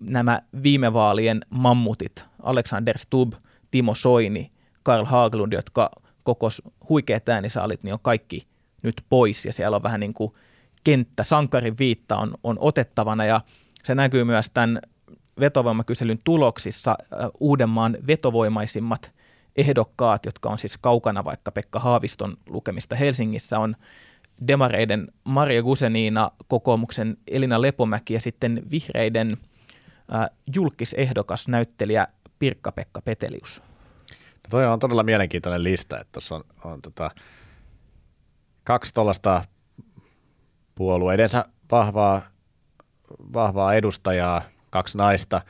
nämä 0.00 0.42
viime 0.62 0.92
vaalien 0.92 1.40
mammutit, 1.50 2.24
Alexander 2.42 2.98
Stubb, 2.98 3.32
Timo 3.70 3.94
Soini, 3.94 4.50
Karl 4.82 5.04
Haglund, 5.04 5.52
jotka 5.52 5.90
kokos 6.22 6.62
huikeat 6.88 7.28
äänisaalit, 7.28 7.82
niin 7.82 7.92
on 7.92 8.00
kaikki 8.02 8.42
nyt 8.82 9.02
pois 9.08 9.46
ja 9.46 9.52
siellä 9.52 9.76
on 9.76 9.82
vähän 9.82 10.00
niin 10.00 10.14
kuin 10.14 10.32
kenttä, 10.84 11.24
sankarin 11.24 11.78
viitta 11.78 12.16
on, 12.16 12.34
on 12.44 12.56
otettavana 12.60 13.24
ja 13.24 13.40
se 13.84 13.94
näkyy 13.94 14.24
myös 14.24 14.50
tämän 14.54 14.80
vetovoimakyselyn 15.40 16.18
tuloksissa. 16.24 16.96
Uudenmaan 17.40 17.96
vetovoimaisimmat 18.06 19.12
ehdokkaat, 19.58 20.26
jotka 20.26 20.48
on 20.48 20.58
siis 20.58 20.78
kaukana 20.78 21.24
vaikka 21.24 21.52
Pekka 21.52 21.78
Haaviston 21.78 22.36
lukemista 22.46 22.96
Helsingissä, 22.96 23.58
on 23.58 23.74
demareiden 24.48 25.08
Maria 25.24 25.62
Gusenina, 25.62 26.30
kokoomuksen 26.48 27.16
Elina 27.26 27.62
Lepomäki 27.62 28.14
ja 28.14 28.20
sitten 28.20 28.62
vihreiden 28.70 29.36
äh, 30.14 30.30
julkisehdokas 30.54 31.48
näyttelijä 31.48 32.08
Pirkka-Pekka 32.38 33.02
Petelius. 33.02 33.62
No 34.42 34.50
toi 34.50 34.66
on 34.66 34.78
todella 34.78 35.02
mielenkiintoinen 35.02 35.64
lista, 35.64 36.00
että 36.00 36.12
tuossa 36.12 36.34
on, 36.34 36.44
on 36.64 36.82
tota, 36.82 37.10
kaksi 38.64 38.94
tuollaista 38.94 39.44
puolueidensa 40.74 41.44
vahvaa, 41.70 42.22
vahvaa 43.34 43.74
edustajaa, 43.74 44.42
kaksi 44.70 44.98
naista, 44.98 45.40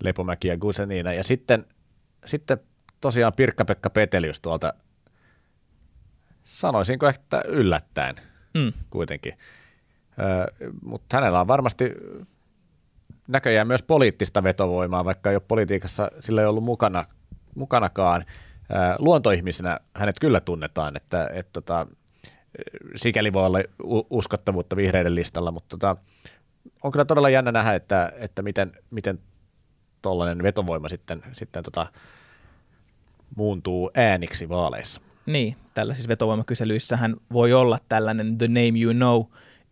Lepomäki 0.00 0.48
ja 0.48 0.56
Gusenina, 0.56 1.12
ja 1.12 1.24
sitten, 1.24 1.66
sitten 2.24 2.58
tosiaan 3.06 3.32
Pirkka-Pekka 3.32 3.90
Petelius 3.90 4.40
tuolta, 4.40 4.74
sanoisinko 6.44 7.08
että 7.08 7.42
yllättäen 7.48 8.16
mm. 8.54 8.72
kuitenkin. 8.90 9.38
Ö, 10.18 10.66
mutta 10.82 11.16
hänellä 11.16 11.40
on 11.40 11.46
varmasti 11.46 11.90
näköjään 13.28 13.66
myös 13.66 13.82
poliittista 13.82 14.42
vetovoimaa, 14.42 15.04
vaikka 15.04 15.30
ei 15.30 15.36
ole 15.36 15.42
politiikassa 15.48 16.10
sillä 16.20 16.40
ei 16.40 16.46
ollut 16.46 16.64
mukana, 16.64 17.04
mukanakaan. 17.54 18.24
Ö, 18.70 18.74
luontoihmisenä 18.98 19.80
hänet 19.94 20.16
kyllä 20.20 20.40
tunnetaan, 20.40 20.96
että 20.96 21.30
et, 21.34 21.52
tota, 21.52 21.86
sikäli 22.96 23.32
voi 23.32 23.46
olla 23.46 23.58
uskottavuutta 24.10 24.76
vihreiden 24.76 25.14
listalla, 25.14 25.50
mutta 25.50 25.78
tota, 25.78 25.96
on 26.82 26.92
kyllä 26.92 27.04
todella 27.04 27.30
jännä 27.30 27.52
nähdä, 27.52 27.74
että, 27.74 28.12
että 28.16 28.42
miten, 28.42 28.72
miten 28.90 29.18
tuollainen 30.02 30.42
vetovoima 30.42 30.88
sitten, 30.88 31.22
sitten 31.32 31.62
tota, 31.62 31.86
muuntuu 33.36 33.90
ääniksi 33.94 34.48
vaaleissa. 34.48 35.00
Niin, 35.26 35.56
tällaisissa 35.74 36.08
vetovoimakyselyissähän 36.08 37.16
voi 37.32 37.52
olla 37.52 37.78
tällainen 37.88 38.38
the 38.38 38.48
name 38.48 38.80
you 38.80 38.92
know 38.92 39.22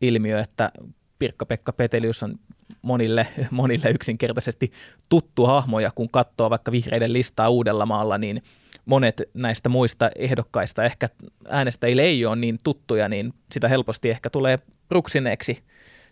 ilmiö, 0.01 0.41
että 0.41 0.71
Pirkka-Pekka 1.19 1.73
Petelius 1.73 2.23
on 2.23 2.39
monille, 2.83 3.27
monille 3.51 3.91
yksinkertaisesti 3.91 4.73
tuttu 5.09 5.47
hahmo, 5.47 5.81
ja 5.81 5.91
kun 5.95 6.11
katsoo 6.11 6.51
vaikka 6.51 6.73
vihreiden 6.73 7.13
listaa 7.13 7.49
Uudellamaalla, 7.49 8.19
niin 8.19 8.43
monet 8.87 9.23
näistä 9.35 9.69
muista 9.69 10.11
ehdokkaista 10.17 10.85
ehkä 10.85 11.09
äänestäjille 11.49 12.03
ei 12.03 12.27
ole 12.27 12.37
niin 12.37 12.59
tuttuja, 12.65 13.09
niin 13.09 13.35
sitä 13.53 13.69
helposti 13.69 14.11
ehkä 14.11 14.31
tulee 14.31 14.59
ruksineeksi 14.91 15.63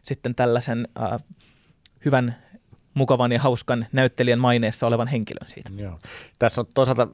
sitten 0.02 0.34
tällaisen 0.34 0.88
äh, 1.02 1.20
hyvän, 2.04 2.36
mukavan 2.94 3.32
ja 3.32 3.40
hauskan 3.40 3.86
näyttelijän 3.92 4.38
maineessa 4.38 4.86
olevan 4.86 5.08
henkilön 5.08 5.50
siitä. 5.50 5.70
Joo. 5.76 5.98
Tässä 6.38 6.60
on 6.60 6.66
toisaalta 6.74 7.08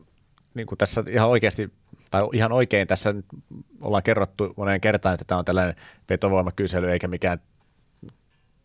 niin 0.58 0.66
kuin 0.66 0.78
tässä 0.78 1.04
ihan 1.08 1.28
oikeasti, 1.28 1.70
tai 2.10 2.22
ihan 2.32 2.52
oikein 2.52 2.86
tässä 2.86 3.12
nyt 3.12 3.26
ollaan 3.80 4.02
kerrottu 4.02 4.54
moneen 4.56 4.80
kertaan, 4.80 5.14
että 5.14 5.24
tämä 5.24 5.38
on 5.38 5.44
tällainen 5.44 5.74
vetovoimakysely 6.10 6.92
eikä 6.92 7.08
mikään 7.08 7.38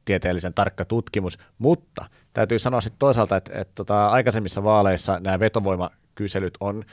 tieteellisen 0.05 0.53
tarkka 0.53 0.85
tutkimus, 0.85 1.37
mutta 1.57 2.05
täytyy 2.33 2.59
sanoa 2.59 2.81
sitten 2.81 2.99
toisaalta, 2.99 3.35
että, 3.35 3.61
että 3.61 3.71
tota, 3.75 4.07
aikaisemmissa 4.07 4.63
vaaleissa 4.63 5.19
nämä 5.19 5.39
vetovoimakyselyt 5.39 6.57
on 6.59 6.83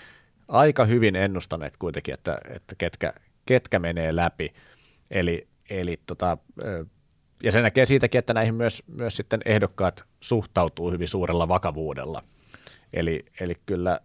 aika 0.48 0.84
hyvin 0.84 1.16
ennustaneet 1.16 1.76
kuitenkin, 1.76 2.14
että, 2.14 2.38
että 2.50 2.74
ketkä, 2.78 3.12
ketkä 3.46 3.78
menee 3.78 4.16
läpi. 4.16 4.52
Eli, 5.10 5.48
eli 5.70 6.00
tota, 6.06 6.38
ja 7.42 7.52
se 7.52 7.62
näkee 7.62 7.86
siitäkin, 7.86 8.18
että 8.18 8.34
näihin 8.34 8.54
myös, 8.54 8.82
myös 8.86 9.16
sitten 9.16 9.40
ehdokkaat 9.44 10.04
suhtautuu 10.20 10.90
hyvin 10.90 11.08
suurella 11.08 11.48
vakavuudella. 11.48 12.22
Eli, 12.92 13.24
eli 13.40 13.54
kyllä 13.66 14.00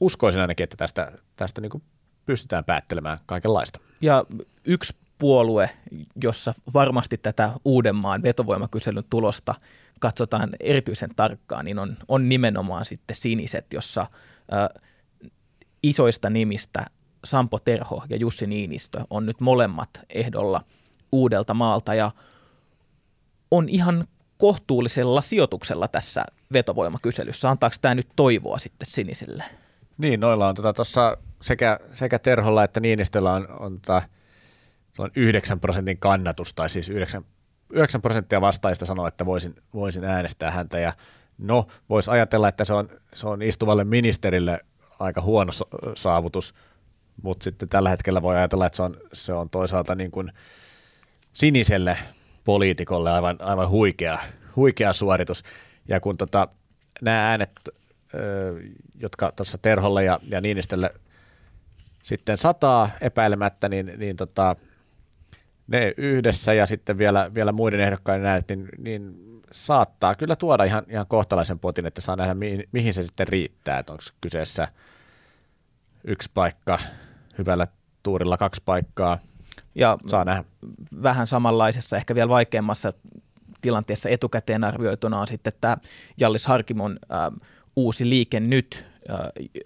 uskoisin 0.00 0.40
ainakin, 0.40 0.64
että 0.64 0.76
tästä, 0.76 1.12
tästä 1.36 1.60
niin 1.60 1.82
pystytään 2.26 2.64
päättelemään 2.64 3.18
kaikenlaista. 3.26 3.80
Ja 4.00 4.24
yksi 4.64 4.94
puolue, 5.18 5.70
jossa 6.22 6.54
varmasti 6.74 7.18
tätä 7.18 7.50
Uudenmaan 7.64 8.22
vetovoimakyselyn 8.22 9.04
tulosta 9.10 9.54
katsotaan 10.00 10.50
erityisen 10.60 11.10
tarkkaan, 11.16 11.64
niin 11.64 11.78
on, 11.78 11.96
on 12.08 12.28
nimenomaan 12.28 12.84
sitten 12.84 13.16
siniset, 13.16 13.66
jossa 13.72 14.06
ö, 14.52 14.80
isoista 15.82 16.30
nimistä 16.30 16.86
Sampo 17.24 17.58
Terho 17.58 18.02
ja 18.08 18.16
Jussi 18.16 18.46
Niinistö 18.46 19.00
on 19.10 19.26
nyt 19.26 19.40
molemmat 19.40 19.90
ehdolla 20.08 20.64
uudelta 21.12 21.54
maalta 21.54 21.94
ja 21.94 22.10
on 23.50 23.68
ihan 23.68 24.06
kohtuullisella 24.36 25.20
sijoituksella 25.20 25.88
tässä 25.88 26.24
vetovoimakyselyssä. 26.52 27.50
Antaako 27.50 27.76
tämä 27.80 27.94
nyt 27.94 28.08
toivoa 28.16 28.58
sitten 28.58 28.86
sinisille? 28.86 29.44
Niin, 29.98 30.20
noilla 30.20 30.48
on 30.48 30.54
tuossa 30.54 31.10
tota, 31.10 31.22
sekä, 31.42 31.78
sekä 31.92 32.18
Terholla 32.18 32.64
että 32.64 32.80
Niinistöllä 32.80 33.32
on, 33.32 33.48
on, 33.60 33.80
tota, 33.80 34.02
on 34.98 35.10
9 35.16 35.60
prosentin 35.60 35.98
kannatus, 35.98 36.54
tai 36.54 36.70
siis 36.70 36.88
9, 36.88 37.24
9 37.70 38.02
prosenttia 38.02 38.40
vastaajista 38.40 38.86
sanoo, 38.86 39.06
että 39.06 39.26
voisin, 39.26 39.54
voisin 39.74 40.04
äänestää 40.04 40.50
häntä, 40.50 40.78
ja 40.78 40.92
no, 41.38 41.66
voisi 41.88 42.10
ajatella, 42.10 42.48
että 42.48 42.64
se 42.64 42.72
on, 42.72 42.88
se 43.14 43.28
on 43.28 43.42
istuvalle 43.42 43.84
ministerille 43.84 44.60
aika 44.98 45.20
huono 45.20 45.52
saavutus, 45.94 46.54
mutta 47.22 47.44
sitten 47.44 47.68
tällä 47.68 47.90
hetkellä 47.90 48.22
voi 48.22 48.36
ajatella, 48.36 48.66
että 48.66 48.76
se 48.76 48.82
on, 48.82 48.96
se 49.12 49.32
on 49.32 49.50
toisaalta 49.50 49.94
niin 49.94 50.10
kuin 50.10 50.32
siniselle 51.32 51.98
poliitikolle 52.44 53.10
aivan, 53.10 53.36
aivan 53.40 53.68
huikea, 53.68 54.18
huikea 54.56 54.92
suoritus. 54.92 55.42
Ja 55.88 56.00
kun 56.00 56.16
tota, 56.16 56.48
nämä 57.02 57.30
äänet, 57.30 57.50
jotka 58.94 59.32
tuossa 59.32 59.58
Terholle 59.58 60.04
ja, 60.04 60.18
ja 60.28 60.40
Niinistölle 60.40 60.90
sitten 62.02 62.38
sataa 62.38 62.90
epäilemättä, 63.00 63.68
niin, 63.68 63.92
niin 63.96 64.16
tota, 64.16 64.56
ne 65.66 65.94
yhdessä 65.96 66.52
ja 66.52 66.66
sitten 66.66 66.98
vielä, 66.98 67.30
vielä 67.34 67.52
muiden 67.52 67.80
ehdokkaiden 67.80 68.26
äänet, 68.26 68.48
niin, 68.48 68.68
niin 68.78 69.14
saattaa 69.52 70.14
kyllä 70.14 70.36
tuoda 70.36 70.64
ihan, 70.64 70.82
ihan 70.88 71.06
kohtalaisen 71.06 71.58
potin, 71.58 71.86
että 71.86 72.00
saa 72.00 72.16
nähdä, 72.16 72.34
mihin, 72.34 72.64
mihin 72.72 72.94
se 72.94 73.02
sitten 73.02 73.28
riittää. 73.28 73.78
Että 73.78 73.92
onko 73.92 74.04
kyseessä 74.20 74.68
yksi 76.04 76.30
paikka, 76.34 76.78
hyvällä 77.38 77.66
tuurilla 78.02 78.36
kaksi 78.36 78.62
paikkaa, 78.64 79.18
ja 79.74 79.98
saa 80.06 80.24
nähdä. 80.24 80.44
vähän 81.02 81.26
samanlaisessa, 81.26 81.96
ehkä 81.96 82.14
vielä 82.14 82.28
vaikeammassa 82.28 82.92
tilanteessa 83.60 84.08
etukäteen 84.08 84.64
arvioituna 84.64 85.20
on 85.20 85.26
sitten 85.26 85.52
tämä 85.60 85.76
Jallis 86.16 86.46
Harkimon 86.46 86.98
äh, 87.02 87.48
uusi 87.78 88.08
liike 88.08 88.40
nyt. 88.40 88.84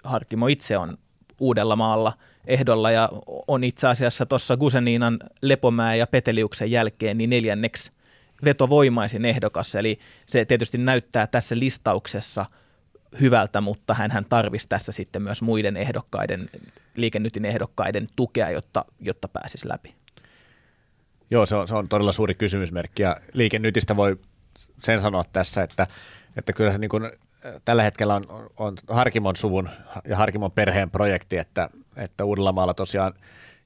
Harkimo 0.05 0.47
itse 0.47 0.79
on 0.79 0.99
Uudellamaalla 1.41 2.13
ehdolla 2.47 2.91
ja 2.91 3.09
on 3.49 3.65
itse 3.65 3.87
asiassa 3.87 4.27
tuossa 4.27 4.57
Guseniinan, 4.57 5.19
Lepomäen 5.43 5.99
ja 5.99 6.07
Peteliuksen 6.07 6.71
jälkeen 6.71 7.19
niin 7.19 7.31
neljänneksi 7.31 7.91
vetovoimaisin 8.45 9.25
ehdokas. 9.25 9.75
Eli 9.75 9.99
se 10.27 10.45
tietysti 10.45 10.79
näyttää 10.79 11.27
tässä 11.27 11.59
listauksessa 11.59 12.47
hyvältä, 13.21 13.61
mutta 13.61 13.95
hän 13.95 14.27
tarvisi 14.29 14.69
tässä 14.69 14.93
sitten 14.93 15.23
myös 15.23 15.43
muiden 15.43 15.77
ehdokkaiden, 15.77 16.49
liikennytin 16.97 17.45
ehdokkaiden 17.45 18.07
tukea, 18.17 18.51
jotta, 18.51 18.85
jotta 19.01 19.29
pääsisi 19.29 19.69
läpi. 19.69 19.95
Joo, 21.31 21.47
se 21.47 21.57
on, 21.57 21.69
se 21.69 21.75
on 21.75 21.89
todella 21.89 22.13
suuri 22.13 22.35
kysymysmerkki 22.35 23.03
ja 23.03 23.17
liikennytistä 23.33 23.97
voi 23.97 24.17
sen 24.83 25.01
sanoa 25.01 25.25
tässä, 25.33 25.63
että, 25.63 25.87
että 26.37 26.53
kyllä 26.53 26.73
se 26.73 26.79
niin 26.79 26.89
kuin 26.89 27.11
tällä 27.65 27.83
hetkellä 27.83 28.15
on, 28.15 28.25
on 28.57 28.77
Harkimon 28.89 29.37
suvun 29.37 29.69
ja 30.09 30.17
Harkimon 30.17 30.53
perheen 30.53 30.91
projekti, 30.91 31.37
että, 31.39 31.71
että 31.97 32.25
Uudellamaalla 32.25 32.75
tosiaan 32.75 33.15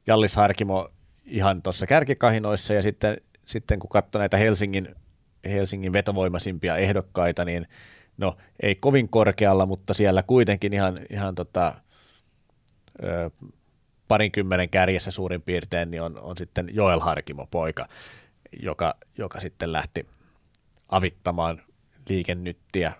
Jallis 0.06 0.36
Harkimo 0.36 0.88
ihan 1.24 1.62
tuossa 1.62 1.86
kärkikahinoissa 1.86 2.74
ja 2.74 2.82
sitten, 2.82 3.20
sitten 3.44 3.78
kun 3.78 3.90
katsoo 3.90 4.18
näitä 4.18 4.36
Helsingin, 4.36 4.94
Helsingin 5.44 5.92
vetovoimaisimpia 5.92 6.76
ehdokkaita, 6.76 7.44
niin 7.44 7.68
no 8.16 8.36
ei 8.62 8.74
kovin 8.74 9.08
korkealla, 9.08 9.66
mutta 9.66 9.94
siellä 9.94 10.22
kuitenkin 10.22 10.72
ihan, 10.72 11.00
ihan 11.10 11.34
tota, 11.34 11.74
ö, 13.04 13.30
parinkymmenen 14.08 14.68
kärjessä 14.68 15.10
suurin 15.10 15.42
piirtein, 15.42 15.90
niin 15.90 16.02
on, 16.02 16.20
on 16.20 16.36
sitten 16.36 16.68
Joel 16.72 17.00
Harkimo 17.00 17.46
poika, 17.50 17.88
joka, 18.62 18.94
joka 19.18 19.40
sitten 19.40 19.72
lähti 19.72 20.06
avittamaan 20.88 21.62
liikennyttiä 22.08 22.92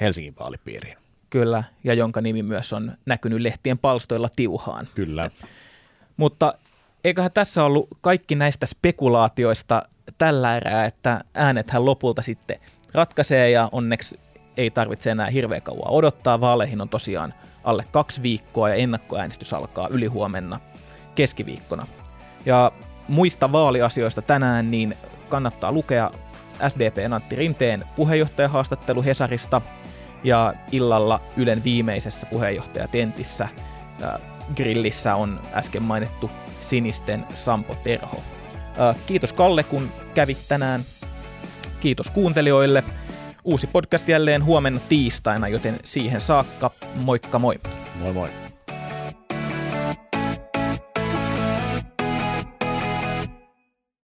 Helsingin 0.00 0.34
vaalipiiriin. 0.40 0.96
Kyllä, 1.30 1.64
ja 1.84 1.94
jonka 1.94 2.20
nimi 2.20 2.42
myös 2.42 2.72
on 2.72 2.92
näkynyt 3.06 3.40
lehtien 3.40 3.78
palstoilla 3.78 4.28
tiuhaan. 4.36 4.88
Kyllä. 4.94 5.30
Mutta 6.16 6.54
eiköhän 7.04 7.32
tässä 7.32 7.64
ollut 7.64 7.88
kaikki 8.00 8.34
näistä 8.34 8.66
spekulaatioista 8.66 9.82
tällä 10.18 10.56
erää, 10.56 10.84
että 10.84 11.20
äänethän 11.34 11.84
lopulta 11.84 12.22
sitten 12.22 12.56
ratkaisee 12.94 13.50
ja 13.50 13.68
onneksi 13.72 14.20
ei 14.56 14.70
tarvitse 14.70 15.10
enää 15.10 15.26
hirveän 15.26 15.62
kauan 15.62 15.90
odottaa. 15.90 16.40
Vaaleihin 16.40 16.80
on 16.80 16.88
tosiaan 16.88 17.34
alle 17.64 17.84
kaksi 17.92 18.22
viikkoa 18.22 18.68
ja 18.68 18.74
ennakkoäänestys 18.74 19.52
alkaa 19.52 19.88
yli 19.88 20.06
huomenna 20.06 20.60
keskiviikkona. 21.14 21.86
Ja 22.46 22.72
muista 23.08 23.52
vaaliasioista 23.52 24.22
tänään 24.22 24.70
niin 24.70 24.96
kannattaa 25.28 25.72
lukea 25.72 26.10
SDP 26.68 27.12
Antti 27.14 27.36
Rinteen 27.36 27.84
puheenjohtajahaastattelu 27.96 29.02
Hesarista 29.02 29.62
ja 30.24 30.54
illalla 30.72 31.20
Ylen 31.36 31.64
viimeisessä 31.64 32.26
puheenjohtajatentissä 32.26 33.48
grillissä 34.56 35.14
on 35.14 35.40
äsken 35.52 35.82
mainittu 35.82 36.30
sinisten 36.60 37.24
Sampo 37.34 37.74
Terho. 37.74 38.20
Kiitos 39.06 39.32
Kalle, 39.32 39.62
kun 39.62 39.92
kävit 40.14 40.38
tänään. 40.48 40.84
Kiitos 41.80 42.10
kuuntelijoille. 42.10 42.84
Uusi 43.44 43.66
podcast 43.66 44.08
jälleen 44.08 44.44
huomenna 44.44 44.80
tiistaina, 44.88 45.48
joten 45.48 45.78
siihen 45.84 46.20
saakka 46.20 46.70
moikka 46.94 47.38
moi. 47.38 47.60
Moi 48.00 48.12
moi. 48.12 48.43